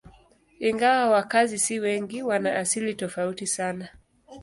Ingawa 0.59 1.09
wakazi 1.09 1.59
si 1.59 1.79
wengi, 1.79 2.23
wana 2.23 2.55
asili 2.55 2.95
tofauti 2.95 3.47
sana. 3.47 3.89